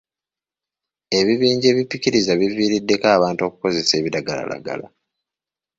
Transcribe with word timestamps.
Ebibinja 1.19 1.65
ebipikiriza 1.69 2.31
biviiriddeko 2.41 3.05
abantu 3.17 3.41
okukozesa 3.47 3.93
ebiragalalagala. 3.99 4.87